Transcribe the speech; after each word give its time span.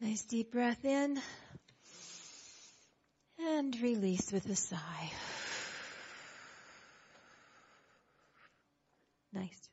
Nice 0.00 0.22
deep 0.22 0.52
breath 0.52 0.84
in 0.84 1.20
and 3.40 3.76
release 3.80 4.30
with 4.30 4.48
a 4.48 4.54
sigh. 4.54 5.10
Nice. 9.32 9.68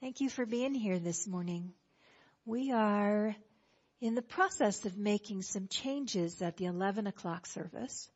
Thank 0.00 0.20
you 0.20 0.28
for 0.28 0.44
being 0.44 0.74
here 0.74 0.98
this 0.98 1.28
morning. 1.28 1.72
We 2.44 2.72
are 2.72 3.36
in 4.00 4.16
the 4.16 4.22
process 4.22 4.84
of 4.84 4.98
making 4.98 5.42
some 5.42 5.68
changes 5.68 6.42
at 6.42 6.56
the 6.56 6.64
11 6.64 7.06
o'clock 7.06 7.46
service, 7.46 8.10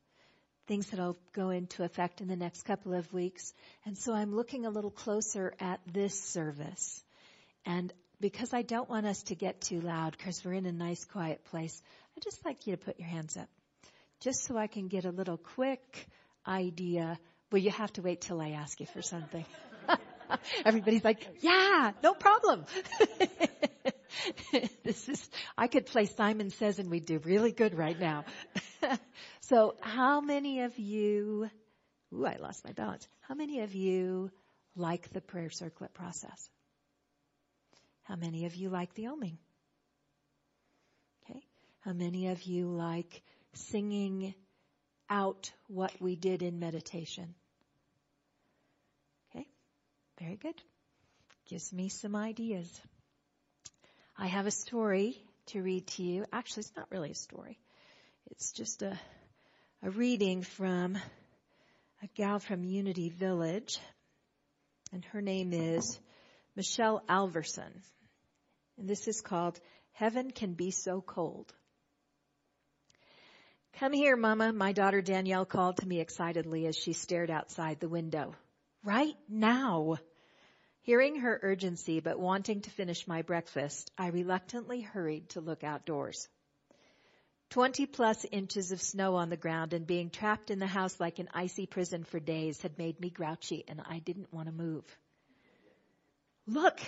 things 0.67 0.87
that'll 0.87 1.15
go 1.31 1.51
into 1.51 1.83
effect 1.83 2.19
in 2.19 2.27
the 2.27 2.35
next 2.35 2.63
couple 2.63 2.93
of 2.93 3.13
weeks. 3.13 3.53
And 3.85 3.97
so 3.97 4.13
I'm 4.13 4.35
looking 4.35 4.65
a 4.65 4.71
little 4.71 4.91
closer 4.91 5.53
at 5.61 5.79
this 5.87 6.21
service. 6.21 7.01
And 7.65 7.93
because 8.19 8.53
I 8.53 8.61
don't 8.61 8.89
want 8.89 9.05
us 9.05 9.23
to 9.23 9.35
get 9.35 9.61
too 9.61 9.81
loud 9.81 10.15
because 10.17 10.43
we're 10.43 10.53
in 10.53 10.65
a 10.65 10.71
nice 10.71 11.05
quiet 11.05 11.43
place, 11.45 11.81
I'd 12.15 12.23
just 12.23 12.43
like 12.45 12.67
you 12.67 12.75
to 12.75 12.83
put 12.83 12.99
your 12.99 13.07
hands 13.07 13.37
up 13.37 13.49
just 14.21 14.43
so 14.45 14.57
I 14.57 14.67
can 14.67 14.87
get 14.87 15.05
a 15.05 15.11
little 15.11 15.37
quick 15.37 16.07
idea. 16.47 17.19
Well, 17.51 17.61
you 17.61 17.71
have 17.71 17.93
to 17.93 18.01
wait 18.01 18.21
till 18.21 18.41
I 18.41 18.51
ask 18.51 18.79
you 18.79 18.85
for 18.87 19.01
something. 19.01 19.45
Everybody's 20.65 21.03
like, 21.03 21.27
yeah, 21.41 21.91
no 22.01 22.13
problem. 22.13 22.65
this 24.83 25.07
is, 25.09 25.29
I 25.57 25.67
could 25.67 25.85
play 25.85 26.05
Simon 26.05 26.49
Says 26.49 26.79
and 26.79 26.89
we'd 26.89 27.05
do 27.05 27.19
really 27.19 27.51
good 27.51 27.75
right 27.75 27.99
now. 27.99 28.25
so 29.41 29.75
how 29.81 30.21
many 30.21 30.61
of 30.61 30.77
you, 30.79 31.49
ooh, 32.13 32.25
I 32.25 32.37
lost 32.37 32.63
my 32.65 32.71
balance. 32.71 33.07
How 33.27 33.35
many 33.35 33.61
of 33.61 33.75
you 33.75 34.31
like 34.75 35.09
the 35.11 35.21
prayer 35.21 35.49
circlet 35.49 35.93
process? 35.93 36.49
How 38.05 38.15
many 38.15 38.45
of 38.45 38.55
you 38.55 38.69
like 38.69 38.93
the 38.93 39.05
oming? 39.05 39.37
Okay. 41.23 41.43
How 41.81 41.91
many 41.91 42.27
of 42.27 42.43
you 42.43 42.67
like 42.67 43.23
singing 43.53 44.35
out 45.09 45.51
what 45.67 45.91
we 45.99 46.15
did 46.15 46.43
in 46.43 46.59
meditation? 46.59 47.33
Okay. 49.29 49.47
Very 50.19 50.37
good. 50.37 50.61
Gives 51.49 51.73
me 51.73 51.89
some 51.89 52.15
ideas. 52.15 52.69
I 54.17 54.27
have 54.27 54.45
a 54.45 54.51
story 54.51 55.17
to 55.47 55.61
read 55.61 55.87
to 55.87 56.03
you. 56.03 56.25
Actually, 56.31 56.61
it's 56.61 56.75
not 56.77 56.91
really 56.91 57.11
a 57.11 57.15
story. 57.15 57.57
It's 58.31 58.51
just 58.51 58.83
a, 58.83 58.97
a 59.81 59.89
reading 59.89 60.43
from 60.43 60.95
a 62.03 62.07
gal 62.15 62.37
from 62.37 62.63
Unity 62.63 63.09
Village. 63.09 63.79
And 64.93 65.03
her 65.05 65.21
name 65.21 65.53
is 65.53 65.99
Michelle 66.55 67.03
Alverson. 67.09 67.71
And 68.77 68.87
this 68.87 69.07
is 69.07 69.21
called 69.21 69.59
Heaven 69.93 70.31
Can 70.31 70.53
Be 70.53 70.71
So 70.71 71.01
Cold. 71.01 71.53
Come 73.79 73.93
here, 73.93 74.15
Mama, 74.15 74.53
my 74.53 74.71
daughter 74.71 75.01
Danielle 75.01 75.45
called 75.45 75.77
to 75.77 75.87
me 75.87 75.99
excitedly 75.99 76.65
as 76.65 76.77
she 76.77 76.93
stared 76.93 77.29
outside 77.29 77.79
the 77.79 77.89
window. 77.89 78.33
Right 78.83 79.15
now. 79.27 79.97
Hearing 80.83 81.17
her 81.17 81.39
urgency 81.41 81.99
but 81.99 82.19
wanting 82.19 82.61
to 82.61 82.69
finish 82.69 83.07
my 83.07 83.21
breakfast, 83.21 83.91
I 83.97 84.07
reluctantly 84.07 84.81
hurried 84.81 85.29
to 85.29 85.41
look 85.41 85.63
outdoors. 85.63 86.27
Twenty 87.49 87.85
plus 87.85 88.25
inches 88.31 88.71
of 88.71 88.81
snow 88.81 89.15
on 89.15 89.29
the 89.29 89.37
ground 89.37 89.73
and 89.73 89.87
being 89.87 90.09
trapped 90.09 90.51
in 90.51 90.59
the 90.59 90.67
house 90.67 90.99
like 90.99 91.19
an 91.19 91.29
icy 91.33 91.65
prison 91.65 92.03
for 92.03 92.19
days 92.19 92.61
had 92.61 92.77
made 92.77 92.99
me 92.99 93.09
grouchy 93.09 93.63
and 93.67 93.81
I 93.83 93.99
didn't 93.99 94.33
want 94.33 94.47
to 94.47 94.53
move. 94.53 94.83
Look, 96.47 96.79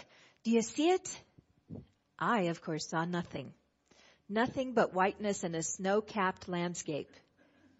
do 0.43 0.51
you 0.51 0.61
see 0.61 0.89
it? 0.89 1.21
I, 2.19 2.41
of 2.41 2.61
course, 2.61 2.87
saw 2.87 3.05
nothing. 3.05 3.53
Nothing 4.29 4.73
but 4.73 4.93
whiteness 4.93 5.43
and 5.43 5.55
a 5.55 5.63
snow-capped 5.63 6.49
landscape. 6.49 7.09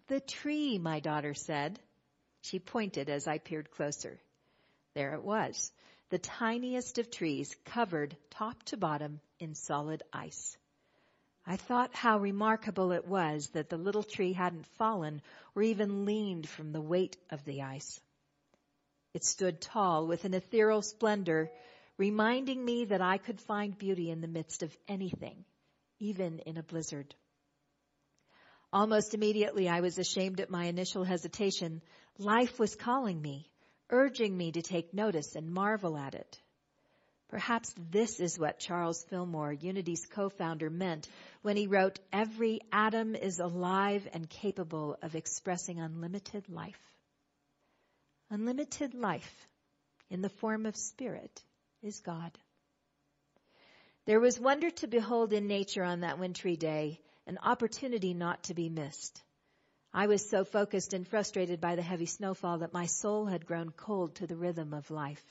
The 0.06 0.20
tree, 0.20 0.78
my 0.78 1.00
daughter 1.00 1.34
said. 1.34 1.78
She 2.40 2.58
pointed 2.58 3.08
as 3.10 3.26
I 3.26 3.38
peered 3.38 3.70
closer. 3.70 4.18
There 4.94 5.14
it 5.14 5.22
was, 5.22 5.70
the 6.10 6.18
tiniest 6.18 6.98
of 6.98 7.10
trees 7.10 7.54
covered 7.64 8.16
top 8.30 8.62
to 8.64 8.76
bottom 8.76 9.20
in 9.38 9.54
solid 9.54 10.02
ice. 10.12 10.56
I 11.46 11.56
thought 11.56 11.94
how 11.94 12.18
remarkable 12.18 12.92
it 12.92 13.06
was 13.06 13.48
that 13.50 13.68
the 13.68 13.76
little 13.76 14.02
tree 14.02 14.32
hadn't 14.32 14.66
fallen 14.76 15.22
or 15.54 15.62
even 15.62 16.04
leaned 16.04 16.48
from 16.48 16.72
the 16.72 16.80
weight 16.80 17.16
of 17.30 17.44
the 17.44 17.62
ice. 17.62 18.00
It 19.14 19.24
stood 19.24 19.60
tall 19.60 20.06
with 20.06 20.24
an 20.24 20.34
ethereal 20.34 20.82
splendor 20.82 21.50
reminding 21.98 22.64
me 22.64 22.86
that 22.86 23.02
I 23.02 23.18
could 23.18 23.40
find 23.40 23.76
beauty 23.76 24.10
in 24.10 24.20
the 24.20 24.28
midst 24.28 24.62
of 24.62 24.74
anything, 24.86 25.44
even 25.98 26.38
in 26.40 26.56
a 26.56 26.62
blizzard. 26.62 27.14
Almost 28.72 29.14
immediately 29.14 29.68
I 29.68 29.80
was 29.80 29.98
ashamed 29.98 30.40
at 30.40 30.50
my 30.50 30.66
initial 30.66 31.02
hesitation. 31.02 31.82
Life 32.18 32.58
was 32.58 32.76
calling 32.76 33.20
me, 33.20 33.50
urging 33.90 34.36
me 34.36 34.52
to 34.52 34.62
take 34.62 34.94
notice 34.94 35.34
and 35.34 35.50
marvel 35.50 35.96
at 35.96 36.14
it. 36.14 36.40
Perhaps 37.30 37.74
this 37.90 38.20
is 38.20 38.38
what 38.38 38.60
Charles 38.60 39.04
Fillmore, 39.10 39.52
Unity's 39.52 40.06
co-founder, 40.06 40.70
meant 40.70 41.08
when 41.42 41.56
he 41.56 41.66
wrote, 41.66 41.98
every 42.10 42.60
atom 42.72 43.14
is 43.14 43.38
alive 43.38 44.06
and 44.14 44.30
capable 44.30 44.96
of 45.02 45.14
expressing 45.14 45.78
unlimited 45.78 46.48
life. 46.48 46.80
Unlimited 48.30 48.94
life 48.94 49.46
in 50.10 50.22
the 50.22 50.30
form 50.30 50.64
of 50.64 50.76
spirit 50.76 51.42
is 51.82 52.00
God. 52.00 52.36
There 54.06 54.20
was 54.20 54.40
wonder 54.40 54.70
to 54.70 54.86
behold 54.86 55.32
in 55.32 55.46
nature 55.46 55.84
on 55.84 56.00
that 56.00 56.18
wintry 56.18 56.56
day, 56.56 57.00
an 57.26 57.38
opportunity 57.42 58.14
not 58.14 58.42
to 58.44 58.54
be 58.54 58.68
missed. 58.68 59.22
I 59.92 60.06
was 60.06 60.28
so 60.28 60.44
focused 60.44 60.92
and 60.92 61.06
frustrated 61.06 61.60
by 61.60 61.76
the 61.76 61.82
heavy 61.82 62.06
snowfall 62.06 62.58
that 62.58 62.72
my 62.72 62.86
soul 62.86 63.26
had 63.26 63.46
grown 63.46 63.70
cold 63.70 64.16
to 64.16 64.26
the 64.26 64.36
rhythm 64.36 64.72
of 64.74 64.90
life. 64.90 65.22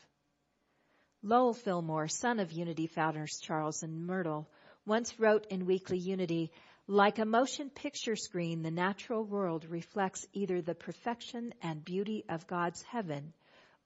Lowell 1.21 1.53
Fillmore, 1.53 2.07
son 2.07 2.39
of 2.39 2.51
Unity 2.51 2.87
founders 2.87 3.39
Charles 3.39 3.83
and 3.83 4.05
Myrtle, 4.05 4.47
once 4.85 5.19
wrote 5.19 5.47
in 5.47 5.65
Weekly 5.65 5.97
Unity, 5.97 6.51
like 6.87 7.19
a 7.19 7.25
motion 7.25 7.69
picture 7.69 8.15
screen, 8.15 8.61
the 8.61 8.71
natural 8.71 9.23
world 9.23 9.65
reflects 9.65 10.25
either 10.33 10.61
the 10.61 10.75
perfection 10.75 11.53
and 11.61 11.83
beauty 11.83 12.23
of 12.29 12.47
God's 12.47 12.81
heaven 12.83 13.33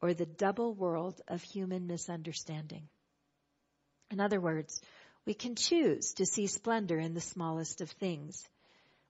or 0.02 0.14
the 0.14 0.26
double 0.26 0.74
world 0.74 1.22
of 1.28 1.42
human 1.44 1.88
misunderstanding. 1.88 2.88
In 4.10 4.20
other 4.20 4.40
words, 4.40 4.82
we 5.26 5.34
can 5.34 5.56
choose 5.56 6.14
to 6.14 6.26
see 6.26 6.48
splendor 6.48 6.98
in 6.98 7.14
the 7.14 7.22
smallest 7.22 7.82
of 7.82 7.92
things. 7.92 8.44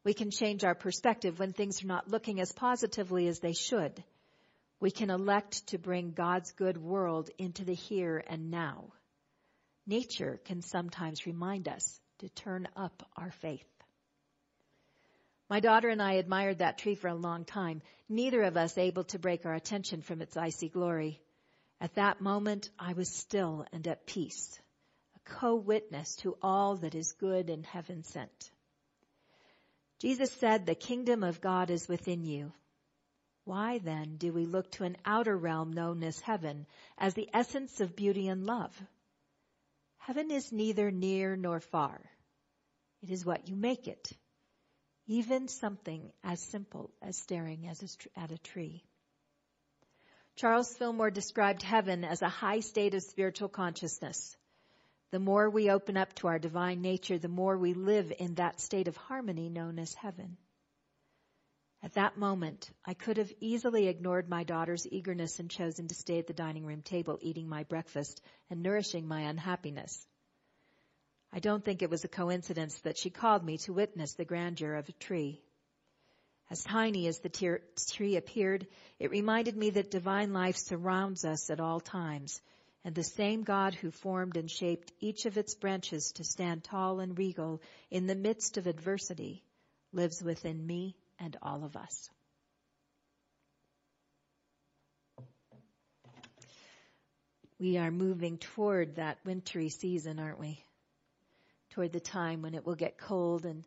We 0.03 0.13
can 0.13 0.31
change 0.31 0.63
our 0.63 0.75
perspective 0.75 1.39
when 1.39 1.53
things 1.53 1.83
are 1.83 1.87
not 1.87 2.09
looking 2.09 2.41
as 2.41 2.51
positively 2.51 3.27
as 3.27 3.39
they 3.39 3.53
should. 3.53 4.03
We 4.79 4.91
can 4.91 5.09
elect 5.09 5.67
to 5.67 5.77
bring 5.77 6.11
God's 6.11 6.51
good 6.53 6.77
world 6.77 7.29
into 7.37 7.63
the 7.63 7.75
here 7.75 8.23
and 8.27 8.51
now. 8.51 8.91
Nature 9.87 10.39
can 10.45 10.61
sometimes 10.61 11.25
remind 11.25 11.67
us 11.67 11.99
to 12.19 12.29
turn 12.29 12.67
up 12.75 13.03
our 13.15 13.31
faith. 13.31 13.65
My 15.51 15.59
daughter 15.59 15.89
and 15.89 16.01
I 16.01 16.13
admired 16.13 16.59
that 16.59 16.77
tree 16.77 16.95
for 16.95 17.09
a 17.09 17.13
long 17.13 17.43
time, 17.43 17.81
neither 18.07 18.41
of 18.43 18.55
us 18.55 18.77
able 18.77 19.03
to 19.03 19.19
break 19.19 19.45
our 19.45 19.53
attention 19.53 20.01
from 20.01 20.21
its 20.21 20.37
icy 20.37 20.69
glory. 20.69 21.19
At 21.81 21.95
that 21.95 22.21
moment, 22.21 22.69
I 22.79 22.93
was 22.93 23.13
still 23.13 23.65
and 23.73 23.85
at 23.85 24.05
peace, 24.05 24.57
a 25.13 25.29
co-witness 25.29 26.15
to 26.21 26.37
all 26.41 26.77
that 26.77 26.95
is 26.95 27.11
good 27.11 27.49
and 27.49 27.65
heaven 27.65 28.05
sent. 28.05 28.49
Jesus 29.99 30.31
said, 30.31 30.65
the 30.65 30.73
kingdom 30.73 31.21
of 31.21 31.41
God 31.41 31.69
is 31.69 31.85
within 31.85 32.23
you. 32.23 32.53
Why 33.43 33.79
then 33.79 34.15
do 34.15 34.31
we 34.31 34.45
look 34.45 34.71
to 34.71 34.85
an 34.85 34.95
outer 35.03 35.35
realm 35.35 35.73
known 35.73 36.01
as 36.01 36.17
heaven 36.21 36.65
as 36.97 37.13
the 37.13 37.29
essence 37.33 37.81
of 37.81 37.97
beauty 37.97 38.29
and 38.29 38.45
love? 38.45 38.73
Heaven 39.97 40.31
is 40.31 40.53
neither 40.53 40.91
near 40.91 41.35
nor 41.35 41.59
far. 41.59 41.99
It 43.01 43.09
is 43.09 43.25
what 43.25 43.49
you 43.49 43.57
make 43.57 43.89
it 43.89 44.13
even 45.11 45.49
something 45.49 46.09
as 46.23 46.39
simple 46.39 46.89
as 47.01 47.17
staring 47.17 47.67
at 47.67 48.31
a 48.31 48.37
tree. 48.37 48.81
Charles 50.37 50.73
Fillmore 50.77 51.11
described 51.11 51.63
heaven 51.63 52.05
as 52.05 52.21
a 52.21 52.29
high 52.29 52.61
state 52.61 52.93
of 52.93 53.03
spiritual 53.03 53.49
consciousness. 53.49 54.37
The 55.11 55.19
more 55.19 55.49
we 55.49 55.69
open 55.69 55.97
up 55.97 56.13
to 56.15 56.27
our 56.27 56.39
divine 56.39 56.81
nature, 56.81 57.17
the 57.17 57.27
more 57.27 57.57
we 57.57 57.73
live 57.73 58.13
in 58.19 58.35
that 58.35 58.61
state 58.61 58.87
of 58.87 58.95
harmony 58.95 59.49
known 59.49 59.79
as 59.79 59.93
heaven. 59.93 60.37
At 61.83 61.95
that 61.95 62.17
moment, 62.17 62.71
I 62.85 62.93
could 62.93 63.17
have 63.17 63.33
easily 63.41 63.89
ignored 63.89 64.29
my 64.29 64.45
daughter's 64.45 64.87
eagerness 64.89 65.39
and 65.39 65.51
chosen 65.51 65.89
to 65.89 65.95
stay 65.95 66.19
at 66.19 66.27
the 66.27 66.33
dining 66.33 66.65
room 66.65 66.83
table 66.83 67.19
eating 67.21 67.49
my 67.49 67.63
breakfast 67.63 68.21
and 68.49 68.63
nourishing 68.63 69.09
my 69.09 69.23
unhappiness. 69.23 70.07
I 71.33 71.39
don't 71.39 71.63
think 71.63 71.81
it 71.81 71.89
was 71.89 72.03
a 72.03 72.09
coincidence 72.09 72.77
that 72.79 72.97
she 72.97 73.09
called 73.09 73.43
me 73.43 73.57
to 73.59 73.73
witness 73.73 74.13
the 74.13 74.25
grandeur 74.25 74.75
of 74.75 74.89
a 74.89 74.93
tree. 74.93 75.41
As 76.49 76.63
tiny 76.63 77.07
as 77.07 77.19
the 77.19 77.59
tree 77.93 78.17
appeared, 78.17 78.67
it 78.99 79.11
reminded 79.11 79.55
me 79.55 79.69
that 79.69 79.91
divine 79.91 80.33
life 80.33 80.57
surrounds 80.57 81.23
us 81.23 81.49
at 81.49 81.61
all 81.61 81.79
times 81.79 82.41
And 82.83 82.95
the 82.95 83.03
same 83.03 83.43
God 83.43 83.75
who 83.75 83.91
formed 83.91 84.37
and 84.37 84.49
shaped 84.49 84.91
each 84.99 85.25
of 85.25 85.37
its 85.37 85.53
branches 85.53 86.13
to 86.13 86.23
stand 86.23 86.63
tall 86.63 86.99
and 86.99 87.17
regal 87.17 87.61
in 87.91 88.07
the 88.07 88.15
midst 88.15 88.57
of 88.57 88.65
adversity 88.65 89.43
lives 89.93 90.23
within 90.23 90.65
me 90.65 90.95
and 91.19 91.37
all 91.43 91.63
of 91.63 91.75
us. 91.75 92.09
We 97.59 97.77
are 97.77 97.91
moving 97.91 98.39
toward 98.39 98.95
that 98.95 99.19
wintry 99.23 99.69
season, 99.69 100.17
aren't 100.17 100.39
we? 100.39 100.63
Toward 101.71 101.91
the 101.91 101.99
time 101.99 102.41
when 102.41 102.53
it 102.53 102.65
will 102.65 102.75
get 102.75 102.97
cold 102.97 103.45
and 103.45 103.63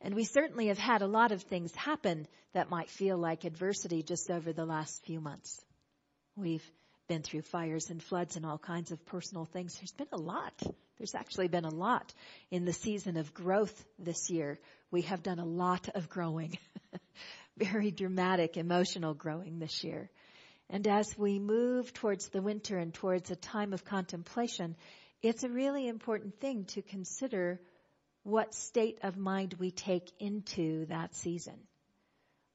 and 0.00 0.14
we 0.14 0.24
certainly 0.24 0.66
have 0.66 0.78
had 0.78 1.02
a 1.02 1.06
lot 1.06 1.32
of 1.32 1.42
things 1.42 1.74
happen 1.74 2.28
that 2.52 2.70
might 2.70 2.90
feel 2.90 3.16
like 3.16 3.44
adversity 3.44 4.02
just 4.02 4.30
over 4.30 4.52
the 4.52 4.66
last 4.66 5.04
few 5.04 5.20
months. 5.20 5.64
We've 6.36 6.64
been 7.08 7.22
through 7.22 7.42
fires 7.42 7.88
and 7.88 8.02
floods 8.02 8.36
and 8.36 8.44
all 8.44 8.58
kinds 8.58 8.92
of 8.92 9.04
personal 9.06 9.46
things. 9.46 9.74
There's 9.74 9.92
been 9.92 10.06
a 10.12 10.20
lot. 10.20 10.52
There's 10.98 11.14
actually 11.14 11.48
been 11.48 11.64
a 11.64 11.74
lot 11.74 12.12
in 12.50 12.64
the 12.64 12.72
season 12.72 13.16
of 13.16 13.32
growth 13.32 13.84
this 13.98 14.28
year. 14.28 14.58
We 14.90 15.02
have 15.02 15.22
done 15.22 15.38
a 15.38 15.44
lot 15.44 15.88
of 15.94 16.08
growing. 16.08 16.58
Very 17.56 17.90
dramatic 17.90 18.56
emotional 18.56 19.14
growing 19.14 19.58
this 19.58 19.82
year. 19.82 20.10
And 20.68 20.86
as 20.86 21.06
we 21.16 21.38
move 21.38 21.92
towards 21.94 22.28
the 22.28 22.42
winter 22.42 22.76
and 22.76 22.92
towards 22.92 23.30
a 23.30 23.36
time 23.36 23.72
of 23.72 23.84
contemplation, 23.84 24.76
it's 25.22 25.44
a 25.44 25.48
really 25.48 25.88
important 25.88 26.40
thing 26.40 26.64
to 26.66 26.82
consider 26.82 27.60
what 28.22 28.54
state 28.54 28.98
of 29.02 29.16
mind 29.16 29.54
we 29.58 29.70
take 29.70 30.10
into 30.18 30.86
that 30.86 31.14
season. 31.14 31.58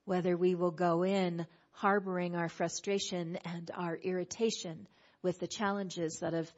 Whether 0.05 0.35
we 0.35 0.55
will 0.55 0.71
go 0.71 1.03
in 1.03 1.45
harboring 1.71 2.35
our 2.35 2.49
frustration 2.49 3.37
and 3.45 3.71
our 3.73 3.95
irritation 3.95 4.87
with 5.23 5.39
the 5.39 5.47
challenges 5.47 6.19
that 6.21 6.33
have 6.33 6.51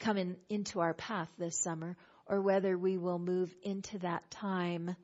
come 0.00 0.16
in, 0.16 0.36
into 0.48 0.80
our 0.80 0.94
path 0.94 1.28
this 1.38 1.58
summer, 1.62 1.96
or 2.26 2.40
whether 2.40 2.76
we 2.76 2.98
will 2.98 3.18
move 3.18 3.54
into 3.62 3.98
that 4.00 4.30
time 4.30 4.94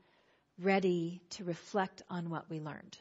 ready 0.60 1.22
to 1.30 1.44
reflect 1.44 2.02
on 2.10 2.28
what 2.28 2.50
we 2.50 2.60
learned. 2.60 2.98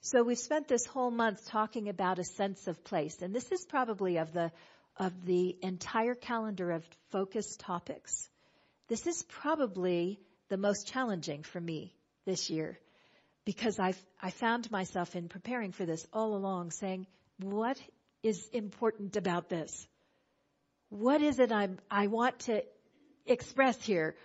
So 0.00 0.22
we've 0.22 0.38
spent 0.38 0.68
this 0.68 0.86
whole 0.86 1.10
month 1.10 1.48
talking 1.48 1.88
about 1.88 2.18
a 2.18 2.24
sense 2.24 2.68
of 2.68 2.84
place, 2.84 3.22
and 3.22 3.34
this 3.34 3.50
is 3.50 3.66
probably 3.68 4.18
of 4.18 4.32
the 4.32 4.52
of 4.96 5.24
the 5.24 5.56
entire 5.62 6.14
calendar 6.14 6.70
of 6.70 6.84
focused 7.10 7.60
topics. 7.60 8.28
This 8.88 9.06
is 9.06 9.22
probably 9.24 10.20
the 10.48 10.56
most 10.56 10.86
challenging 10.88 11.42
for 11.42 11.60
me 11.60 11.94
this 12.24 12.50
year 12.50 12.78
because 13.44 13.78
I've, 13.78 14.00
I 14.20 14.30
found 14.30 14.70
myself 14.70 15.14
in 15.14 15.28
preparing 15.28 15.72
for 15.72 15.86
this 15.86 16.06
all 16.12 16.36
along 16.36 16.70
saying, 16.70 17.06
what 17.38 17.78
is 18.22 18.48
important 18.52 19.16
about 19.16 19.48
this? 19.48 19.86
What 20.88 21.22
is 21.22 21.38
it 21.38 21.52
I'm, 21.52 21.78
I 21.90 22.06
want 22.06 22.40
to 22.40 22.62
express 23.26 23.80
here? 23.84 24.16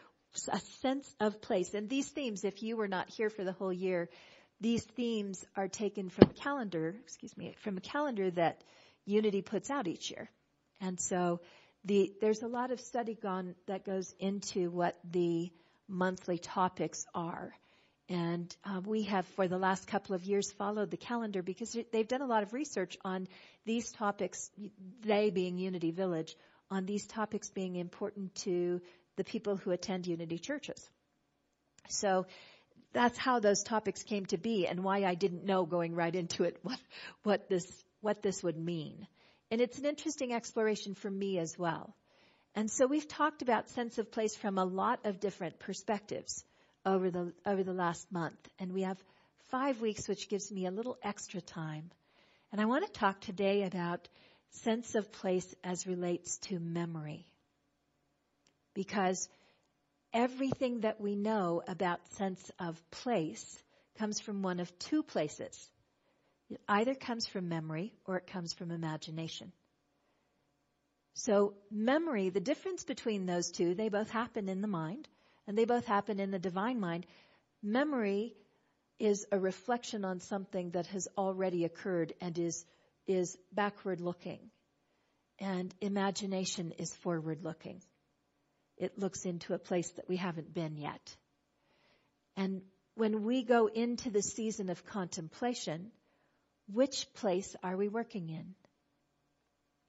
A 0.51 0.59
sense 0.81 1.13
of 1.19 1.41
place. 1.41 1.74
And 1.74 1.89
these 1.89 2.07
themes, 2.07 2.45
if 2.45 2.63
you 2.63 2.77
were 2.77 2.88
not 2.88 3.09
here 3.09 3.29
for 3.29 3.44
the 3.44 3.51
whole 3.51 3.74
year, 3.74 4.09
these 4.62 4.83
themes 4.95 5.44
are 5.56 5.67
taken 5.67 6.09
from 6.09 6.29
a 6.29 6.41
calendar, 6.41 6.95
excuse 7.03 7.35
me, 7.35 7.56
from 7.62 7.77
a 7.77 7.81
calendar 7.81 8.31
that 8.31 8.63
Unity 9.06 9.41
puts 9.41 9.69
out 9.69 9.88
each 9.88 10.12
year. 10.12 10.29
And 10.81 10.99
so 10.99 11.39
the, 11.85 12.11
there's 12.19 12.41
a 12.41 12.47
lot 12.47 12.71
of 12.71 12.79
study 12.79 13.15
gone 13.15 13.55
that 13.67 13.85
goes 13.85 14.13
into 14.19 14.69
what 14.69 14.97
the 15.09 15.51
monthly 15.87 16.37
topics 16.37 17.05
are. 17.13 17.53
And 18.09 18.53
uh, 18.65 18.81
we 18.85 19.03
have, 19.03 19.25
for 19.37 19.47
the 19.47 19.57
last 19.57 19.87
couple 19.87 20.15
of 20.15 20.25
years, 20.25 20.51
followed 20.51 20.91
the 20.91 20.97
calendar 20.97 21.41
because 21.41 21.77
they've 21.93 22.07
done 22.07 22.21
a 22.21 22.25
lot 22.25 22.43
of 22.43 22.53
research 22.53 22.97
on 23.05 23.27
these 23.65 23.89
topics, 23.91 24.49
they 25.01 25.29
being 25.29 25.57
Unity 25.57 25.91
Village, 25.91 26.35
on 26.69 26.85
these 26.85 27.07
topics 27.07 27.49
being 27.49 27.75
important 27.75 28.35
to 28.35 28.81
the 29.15 29.23
people 29.23 29.55
who 29.55 29.71
attend 29.71 30.07
Unity 30.07 30.39
churches. 30.39 30.89
So 31.89 32.25
that's 32.93 33.17
how 33.17 33.39
those 33.39 33.63
topics 33.63 34.03
came 34.03 34.25
to 34.27 34.37
be 34.37 34.67
and 34.67 34.83
why 34.83 35.03
I 35.05 35.15
didn't 35.15 35.45
know 35.45 35.65
going 35.65 35.95
right 35.95 36.13
into 36.13 36.43
it 36.43 36.57
what, 36.63 36.79
what 37.23 37.49
this, 37.49 37.65
what 38.01 38.21
this 38.21 38.43
would 38.43 38.57
mean. 38.57 39.07
And 39.51 39.59
it's 39.59 39.77
an 39.77 39.86
interesting 39.86 40.33
exploration 40.33 40.95
for 40.95 41.12
me 41.12 41.38
as 41.38 41.59
well. 41.59 41.94
And 42.56 42.71
so 42.71 42.88
we've 42.88 43.07
talked 43.07 43.42
about 43.42 43.69
sense 43.69 43.98
of 43.98 44.12
place 44.12 44.33
from 44.33 44.57
a 44.57 44.63
lot 44.63 45.01
of 45.03 45.19
different 45.19 45.59
perspectives 45.59 46.44
over 46.86 47.12
the, 47.12 47.33
over 47.45 47.62
the 47.63 47.74
last 47.74 48.09
month. 48.12 48.39
And 48.59 48.71
we 48.71 48.83
have 48.83 48.98
five 49.50 49.81
weeks, 49.81 50.07
which 50.07 50.30
gives 50.30 50.51
me 50.51 50.65
a 50.65 50.71
little 50.71 50.98
extra 51.03 51.42
time. 51.42 51.92
And 52.51 52.62
I 52.62 52.65
want 52.65 52.86
to 52.86 52.92
talk 53.00 53.19
today 53.19 53.63
about 53.63 54.07
sense 54.51 54.95
of 54.95 55.12
place 55.12 55.53
as 55.63 55.86
relates 55.86 56.38
to 56.39 56.59
memory. 56.59 57.27
Because 58.74 59.27
everything 60.13 60.81
that 60.81 61.01
we 61.01 61.15
know 61.15 61.62
about 61.68 62.06
sense 62.13 62.51
of 62.57 62.81
place 62.89 63.62
comes 63.98 64.21
from 64.21 64.42
one 64.42 64.62
of 64.62 64.80
two 64.80 65.03
places. 65.03 65.69
It 66.51 66.59
either 66.68 66.95
comes 66.95 67.27
from 67.27 67.48
memory 67.48 67.94
or 68.06 68.18
it 68.18 68.27
comes 68.27 68.53
from 68.53 68.71
imagination. 68.71 69.53
So 71.13 71.53
memory, 71.71 72.30
the 72.30 72.42
difference 72.42 72.83
between 72.83 73.25
those 73.25 73.51
two, 73.51 73.74
they 73.74 73.88
both 73.88 74.09
happen 74.09 74.50
in 74.50 74.62
the 74.62 74.68
mind 74.68 75.07
and 75.48 75.57
they 75.57 75.63
both 75.63 75.86
happen 75.86 76.19
in 76.19 76.30
the 76.31 76.39
divine 76.39 76.80
mind. 76.80 77.06
Memory 77.63 78.36
is 79.00 79.25
a 79.31 79.39
reflection 79.39 80.03
on 80.03 80.19
something 80.19 80.71
that 80.71 80.88
has 80.88 81.07
already 81.18 81.63
occurred 81.63 82.13
and 82.19 82.38
is, 82.38 82.65
is 83.07 83.38
backward 83.53 84.01
looking. 84.01 84.39
And 85.39 85.74
imagination 85.80 86.74
is 86.77 86.94
forward 86.94 87.44
looking. 87.44 87.81
It 88.77 89.00
looks 89.00 89.25
into 89.25 89.53
a 89.53 89.59
place 89.59 89.89
that 89.92 90.09
we 90.09 90.18
haven't 90.18 90.53
been 90.53 90.75
yet. 90.75 91.15
And 92.36 92.62
when 92.95 93.24
we 93.24 93.44
go 93.44 93.68
into 93.68 94.09
the 94.09 94.21
season 94.21 94.69
of 94.69 94.86
contemplation, 94.86 95.92
which 96.73 97.07
place 97.15 97.56
are 97.63 97.75
we 97.75 97.88
working 97.88 98.29
in? 98.29 98.56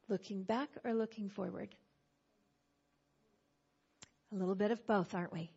Looking 0.09 0.43
back 0.43 0.69
or 0.85 0.95
looking 0.95 1.29
forward? 1.29 1.75
A 4.33 4.37
little 4.37 4.55
bit 4.55 4.71
of 4.71 4.87
both, 4.87 5.15
aren't 5.15 5.33
we? 5.33 5.51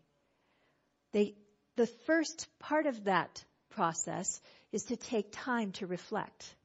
They, 1.13 1.35
the 1.75 1.87
first 2.05 2.47
part 2.59 2.85
of 2.85 3.05
that 3.05 3.43
process 3.69 4.41
is 4.71 4.83
to 4.85 4.95
take 4.95 5.31
time 5.31 5.71
to 5.73 5.87
reflect. 5.87 6.55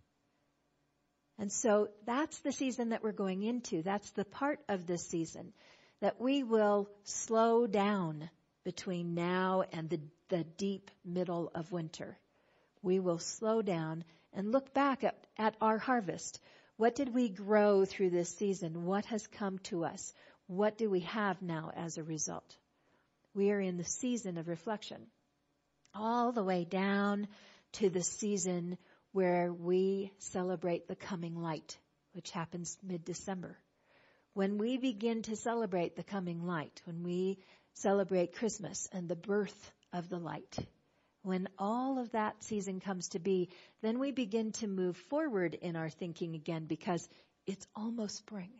And 1.38 1.50
so 1.50 1.88
that's 2.04 2.38
the 2.40 2.52
season 2.52 2.90
that 2.90 3.02
we're 3.02 3.12
going 3.12 3.42
into. 3.42 3.82
That's 3.82 4.10
the 4.10 4.24
part 4.24 4.60
of 4.68 4.86
this 4.86 5.06
season 5.06 5.52
that 6.00 6.20
we 6.20 6.42
will 6.42 6.88
slow 7.04 7.66
down 7.66 8.28
between 8.64 9.14
now 9.14 9.64
and 9.72 9.88
the, 9.88 10.00
the 10.28 10.44
deep 10.44 10.90
middle 11.04 11.50
of 11.54 11.72
winter. 11.72 12.18
We 12.82 13.00
will 13.00 13.18
slow 13.18 13.62
down 13.62 14.04
and 14.32 14.52
look 14.52 14.72
back 14.72 15.04
at, 15.04 15.16
at 15.36 15.54
our 15.60 15.78
harvest. 15.78 16.40
What 16.76 16.94
did 16.94 17.14
we 17.14 17.28
grow 17.28 17.84
through 17.84 18.10
this 18.10 18.34
season? 18.36 18.84
What 18.84 19.04
has 19.06 19.26
come 19.26 19.58
to 19.64 19.84
us? 19.84 20.12
What 20.46 20.78
do 20.78 20.88
we 20.88 21.00
have 21.00 21.42
now 21.42 21.70
as 21.76 21.98
a 21.98 22.02
result? 22.02 22.56
We 23.34 23.52
are 23.52 23.60
in 23.60 23.76
the 23.76 23.84
season 23.84 24.38
of 24.38 24.48
reflection. 24.48 24.98
All 25.94 26.32
the 26.32 26.44
way 26.44 26.64
down 26.64 27.28
to 27.74 27.90
the 27.90 28.02
season 28.02 28.78
where 29.12 29.52
we 29.52 30.12
celebrate 30.18 30.88
the 30.88 30.96
coming 30.96 31.36
light, 31.36 31.76
which 32.12 32.30
happens 32.30 32.76
mid-December. 32.82 33.56
When 34.34 34.58
we 34.58 34.76
begin 34.76 35.22
to 35.22 35.36
celebrate 35.36 35.96
the 35.96 36.04
coming 36.04 36.46
light, 36.46 36.80
when 36.84 37.02
we 37.02 37.38
celebrate 37.74 38.36
Christmas 38.36 38.88
and 38.92 39.08
the 39.08 39.16
birth 39.16 39.72
of 39.92 40.08
the 40.08 40.18
light, 40.18 40.58
when 41.22 41.48
all 41.58 41.98
of 41.98 42.12
that 42.12 42.42
season 42.42 42.80
comes 42.80 43.08
to 43.08 43.18
be, 43.18 43.50
then 43.82 43.98
we 43.98 44.10
begin 44.10 44.52
to 44.52 44.66
move 44.66 44.96
forward 44.96 45.54
in 45.54 45.76
our 45.76 45.90
thinking 45.90 46.34
again 46.34 46.64
because 46.66 47.06
it's 47.46 47.66
almost 47.74 48.16
spring. 48.16 48.50